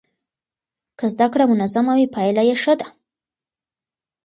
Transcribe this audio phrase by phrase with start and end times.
[0.97, 2.87] که زده کړه منظمه وي پایله یې ښه ده.